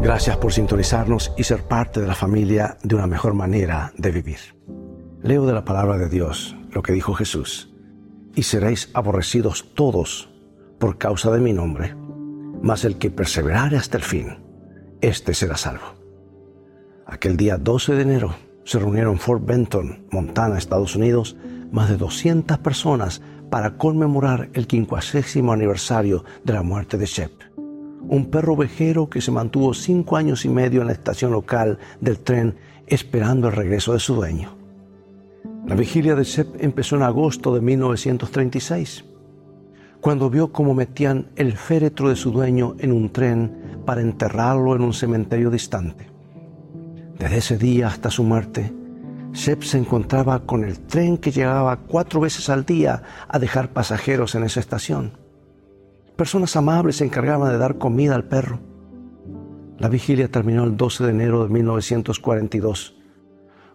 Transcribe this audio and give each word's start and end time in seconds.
Gracias 0.00 0.36
por 0.36 0.52
sintonizarnos 0.52 1.32
y 1.36 1.42
ser 1.42 1.64
parte 1.64 2.00
de 2.00 2.06
la 2.06 2.14
familia 2.14 2.78
de 2.84 2.94
una 2.94 3.08
mejor 3.08 3.34
manera 3.34 3.92
de 3.96 4.12
vivir. 4.12 4.38
Leo 5.22 5.44
de 5.44 5.52
la 5.52 5.64
palabra 5.64 5.98
de 5.98 6.08
Dios 6.08 6.56
lo 6.70 6.82
que 6.82 6.92
dijo 6.92 7.14
Jesús, 7.14 7.74
y 8.36 8.44
seréis 8.44 8.90
aborrecidos 8.94 9.74
todos 9.74 10.30
por 10.78 10.98
causa 10.98 11.32
de 11.32 11.40
mi 11.40 11.52
nombre, 11.52 11.96
mas 12.62 12.84
el 12.84 12.98
que 12.98 13.10
perseverare 13.10 13.76
hasta 13.76 13.96
el 13.96 14.04
fin, 14.04 14.38
éste 15.00 15.34
será 15.34 15.56
salvo. 15.56 15.94
Aquel 17.04 17.36
día 17.36 17.56
12 17.56 17.94
de 17.94 18.02
enero 18.02 18.36
se 18.64 18.78
reunieron 18.78 19.14
en 19.14 19.18
Fort 19.18 19.44
Benton, 19.44 20.06
Montana, 20.12 20.58
Estados 20.58 20.94
Unidos, 20.94 21.36
más 21.72 21.88
de 21.88 21.96
200 21.96 22.58
personas 22.58 23.20
para 23.50 23.76
conmemorar 23.76 24.50
el 24.52 24.66
50 24.66 25.52
aniversario 25.52 26.24
de 26.44 26.52
la 26.52 26.62
muerte 26.62 26.98
de 26.98 27.06
Shep, 27.06 27.32
un 28.08 28.26
perro 28.30 28.54
ovejero 28.54 29.08
que 29.08 29.20
se 29.20 29.30
mantuvo 29.30 29.74
cinco 29.74 30.16
años 30.16 30.44
y 30.44 30.48
medio 30.48 30.80
en 30.80 30.88
la 30.88 30.94
estación 30.94 31.32
local 31.32 31.78
del 32.00 32.18
tren 32.18 32.56
esperando 32.86 33.48
el 33.48 33.54
regreso 33.54 33.92
de 33.92 34.00
su 34.00 34.14
dueño. 34.14 34.56
La 35.66 35.74
vigilia 35.74 36.14
de 36.14 36.24
Shep 36.24 36.62
empezó 36.62 36.96
en 36.96 37.02
agosto 37.02 37.54
de 37.54 37.60
1936, 37.60 39.04
cuando 40.00 40.30
vio 40.30 40.52
cómo 40.52 40.74
metían 40.74 41.28
el 41.36 41.56
féretro 41.56 42.08
de 42.08 42.16
su 42.16 42.30
dueño 42.30 42.76
en 42.78 42.92
un 42.92 43.10
tren 43.10 43.82
para 43.84 44.00
enterrarlo 44.00 44.74
en 44.74 44.82
un 44.82 44.94
cementerio 44.94 45.50
distante. 45.50 46.06
Desde 47.18 47.36
ese 47.36 47.58
día 47.58 47.88
hasta 47.88 48.10
su 48.10 48.22
muerte, 48.22 48.72
Shep 49.32 49.62
se 49.62 49.76
encontraba 49.76 50.46
con 50.46 50.64
el 50.64 50.78
tren 50.80 51.18
que 51.18 51.32
llegaba 51.32 51.76
cuatro 51.76 52.20
veces 52.20 52.48
al 52.48 52.64
día 52.64 53.02
a 53.28 53.38
dejar 53.38 53.72
pasajeros 53.72 54.34
en 54.34 54.44
esa 54.44 54.60
estación. 54.60 55.12
Personas 56.18 56.56
amables 56.56 56.96
se 56.96 57.04
encargaban 57.04 57.52
de 57.52 57.58
dar 57.58 57.78
comida 57.78 58.16
al 58.16 58.24
perro. 58.24 58.58
La 59.78 59.88
vigilia 59.88 60.28
terminó 60.28 60.64
el 60.64 60.76
12 60.76 61.04
de 61.04 61.10
enero 61.10 61.44
de 61.44 61.48
1942, 61.48 62.96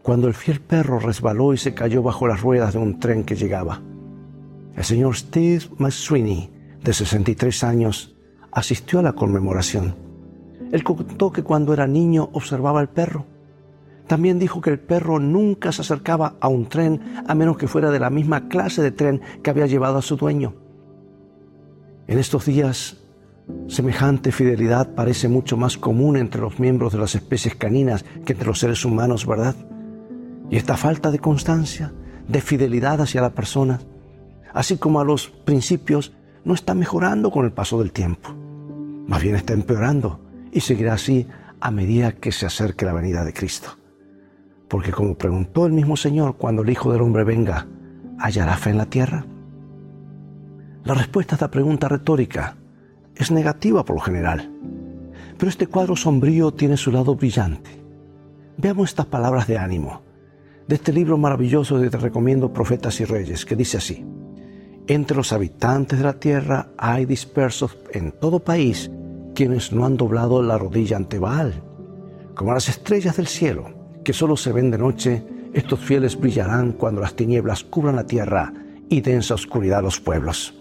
cuando 0.00 0.26
el 0.26 0.32
fiel 0.32 0.62
perro 0.62 0.98
resbaló 1.00 1.52
y 1.52 1.58
se 1.58 1.74
cayó 1.74 2.02
bajo 2.02 2.26
las 2.26 2.40
ruedas 2.40 2.72
de 2.72 2.78
un 2.78 2.98
tren 2.98 3.24
que 3.24 3.36
llegaba. 3.36 3.82
El 4.74 4.84
señor 4.84 5.16
Steve 5.16 5.66
McSweeney, 5.76 6.50
de 6.82 6.94
63 6.94 7.62
años, 7.62 8.16
asistió 8.52 9.00
a 9.00 9.02
la 9.02 9.12
conmemoración. 9.12 9.94
Él 10.72 10.82
contó 10.82 11.32
que 11.32 11.42
cuando 11.42 11.74
era 11.74 11.86
niño 11.86 12.30
observaba 12.32 12.80
al 12.80 12.88
perro 12.88 13.26
también 14.06 14.38
dijo 14.38 14.62
que 14.62 14.70
el 14.70 14.80
perro 14.80 15.18
nunca 15.18 15.72
se 15.72 15.82
acercaba 15.82 16.36
a 16.40 16.48
un 16.48 16.70
tren 16.70 17.02
a 17.28 17.34
menos 17.34 17.58
que 17.58 17.68
fuera 17.68 17.90
de 17.90 18.00
la 18.00 18.08
misma 18.08 18.48
clase 18.48 18.80
de 18.80 18.92
tren 18.92 19.20
que 19.42 19.50
había 19.50 19.66
llevado 19.66 19.98
a 19.98 20.02
su 20.02 20.16
dueño. 20.16 20.69
En 22.10 22.18
estos 22.18 22.46
días, 22.46 22.96
semejante 23.68 24.32
fidelidad 24.32 24.96
parece 24.96 25.28
mucho 25.28 25.56
más 25.56 25.78
común 25.78 26.16
entre 26.16 26.40
los 26.40 26.58
miembros 26.58 26.92
de 26.92 26.98
las 26.98 27.14
especies 27.14 27.54
caninas 27.54 28.04
que 28.24 28.32
entre 28.32 28.48
los 28.48 28.58
seres 28.58 28.84
humanos, 28.84 29.26
¿verdad? 29.26 29.54
Y 30.50 30.56
esta 30.56 30.76
falta 30.76 31.12
de 31.12 31.20
constancia, 31.20 31.92
de 32.26 32.40
fidelidad 32.40 33.00
hacia 33.00 33.20
la 33.22 33.30
persona, 33.30 33.78
así 34.52 34.76
como 34.76 34.98
a 34.98 35.04
los 35.04 35.28
principios, 35.28 36.12
no 36.44 36.54
está 36.54 36.74
mejorando 36.74 37.30
con 37.30 37.44
el 37.44 37.52
paso 37.52 37.78
del 37.78 37.92
tiempo. 37.92 38.34
Más 39.06 39.22
bien 39.22 39.36
está 39.36 39.52
empeorando 39.52 40.18
y 40.50 40.62
seguirá 40.62 40.94
así 40.94 41.28
a 41.60 41.70
medida 41.70 42.10
que 42.10 42.32
se 42.32 42.44
acerque 42.44 42.86
la 42.86 42.92
venida 42.92 43.24
de 43.24 43.32
Cristo. 43.32 43.78
Porque 44.66 44.90
como 44.90 45.16
preguntó 45.16 45.64
el 45.64 45.72
mismo 45.74 45.96
Señor 45.96 46.38
cuando 46.38 46.62
el 46.62 46.70
Hijo 46.70 46.90
del 46.90 47.02
Hombre 47.02 47.22
venga, 47.22 47.68
¿hallará 48.18 48.56
fe 48.56 48.70
en 48.70 48.78
la 48.78 48.86
tierra? 48.86 49.26
La 50.84 50.94
respuesta 50.94 51.34
a 51.34 51.36
esta 51.36 51.50
pregunta 51.50 51.88
retórica 51.88 52.56
es 53.14 53.30
negativa 53.30 53.84
por 53.84 53.96
lo 53.96 54.02
general. 54.02 54.50
Pero 55.38 55.48
este 55.48 55.66
cuadro 55.66 55.96
sombrío 55.96 56.52
tiene 56.52 56.76
su 56.76 56.90
lado 56.90 57.14
brillante. 57.14 57.82
Veamos 58.56 58.90
estas 58.90 59.06
palabras 59.06 59.46
de 59.46 59.58
ánimo 59.58 60.02
de 60.70 60.76
este 60.76 60.92
libro 60.92 61.18
maravilloso 61.18 61.80
que 61.80 61.90
te 61.90 61.98
recomiendo 61.98 62.52
Profetas 62.52 63.00
y 63.00 63.04
Reyes, 63.04 63.44
que 63.44 63.56
dice 63.56 63.78
así, 63.78 64.06
entre 64.86 65.16
los 65.16 65.32
habitantes 65.32 65.98
de 65.98 66.04
la 66.04 66.12
tierra 66.12 66.68
hay 66.78 67.06
dispersos 67.06 67.76
en 67.90 68.12
todo 68.12 68.38
país 68.38 68.88
quienes 69.34 69.72
no 69.72 69.84
han 69.84 69.96
doblado 69.96 70.44
la 70.44 70.58
rodilla 70.58 70.96
ante 70.96 71.18
Baal, 71.18 71.60
como 72.36 72.54
las 72.54 72.68
estrellas 72.68 73.16
del 73.16 73.26
cielo 73.26 73.74
que 74.04 74.12
solo 74.12 74.36
se 74.36 74.52
ven 74.52 74.70
de 74.70 74.78
noche, 74.78 75.24
estos 75.54 75.80
fieles 75.80 76.16
brillarán 76.18 76.70
cuando 76.70 77.00
las 77.00 77.16
tinieblas 77.16 77.64
cubran 77.64 77.96
la 77.96 78.06
tierra 78.06 78.52
y 78.88 79.00
densa 79.00 79.34
oscuridad 79.34 79.82
los 79.82 79.98
pueblos. 79.98 80.59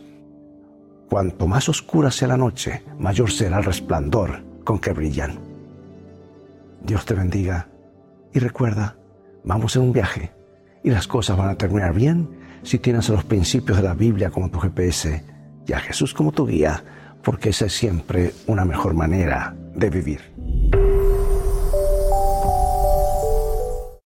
Cuanto 1.09 1.47
más 1.47 1.67
oscura 1.69 2.11
sea 2.11 2.27
la 2.27 2.37
noche, 2.37 2.83
mayor 2.99 3.31
será 3.31 3.57
el 3.57 3.63
resplandor 3.63 4.43
con 4.63 4.77
que 4.77 4.93
brillan. 4.93 5.39
Dios 6.83 7.03
te 7.05 7.15
bendiga 7.15 7.67
y 8.31 8.37
recuerda, 8.37 8.95
vamos 9.43 9.75
en 9.75 9.81
un 9.81 9.91
viaje 9.91 10.31
y 10.83 10.91
las 10.91 11.07
cosas 11.07 11.35
van 11.35 11.49
a 11.49 11.55
terminar 11.55 11.93
bien 11.95 12.29
si 12.61 12.77
tienes 12.77 13.09
a 13.09 13.13
los 13.13 13.23
principios 13.23 13.77
de 13.77 13.83
la 13.83 13.95
Biblia 13.95 14.29
como 14.29 14.51
tu 14.51 14.59
GPS 14.59 15.23
y 15.65 15.73
a 15.73 15.79
Jesús 15.79 16.13
como 16.13 16.31
tu 16.31 16.45
guía, 16.45 16.83
porque 17.23 17.49
esa 17.49 17.65
es 17.65 17.73
siempre 17.73 18.33
una 18.45 18.63
mejor 18.63 18.93
manera 18.93 19.55
de 19.75 19.89
vivir. 19.89 20.38